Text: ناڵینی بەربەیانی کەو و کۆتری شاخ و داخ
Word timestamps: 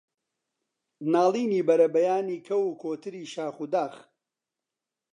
ناڵینی 1.13 1.61
بەربەیانی 1.67 2.37
کەو 2.47 2.63
و 2.65 2.77
کۆتری 2.81 3.23
شاخ 3.33 3.55
و 3.63 3.65
داخ 3.73 3.95